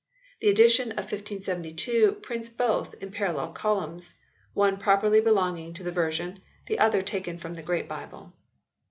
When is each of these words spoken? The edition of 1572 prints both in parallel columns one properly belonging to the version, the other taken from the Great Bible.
The 0.39 0.49
edition 0.49 0.89
of 0.93 1.11
1572 1.11 2.13
prints 2.23 2.49
both 2.49 2.95
in 3.03 3.11
parallel 3.11 3.51
columns 3.53 4.13
one 4.55 4.77
properly 4.77 5.21
belonging 5.21 5.75
to 5.75 5.83
the 5.83 5.91
version, 5.91 6.41
the 6.65 6.79
other 6.79 7.03
taken 7.03 7.37
from 7.37 7.53
the 7.53 7.61
Great 7.61 7.87
Bible. 7.87 8.33